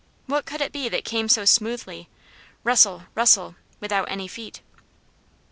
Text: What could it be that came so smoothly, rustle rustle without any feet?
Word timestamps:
What 0.25 0.47
could 0.47 0.61
it 0.61 0.71
be 0.71 0.89
that 0.89 1.05
came 1.05 1.29
so 1.29 1.45
smoothly, 1.45 2.09
rustle 2.63 3.03
rustle 3.13 3.53
without 3.79 4.09
any 4.09 4.27
feet? 4.27 4.61